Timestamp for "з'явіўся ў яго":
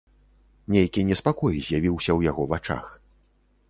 1.69-2.43